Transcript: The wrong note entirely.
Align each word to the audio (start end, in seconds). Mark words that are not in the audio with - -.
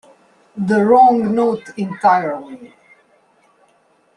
The 0.57 0.83
wrong 0.83 1.35
note 1.35 1.77
entirely. 1.77 2.73